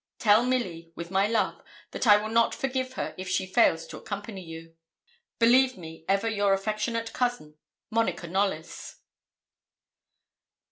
[0.17, 3.97] Tell Milly with my love that I will not forgive her if she fails to
[3.99, 4.75] accompany you.
[5.37, 7.59] 'Believe me ever your affectionate cousin,
[7.91, 8.95] 'MONICA KNOLLYS.'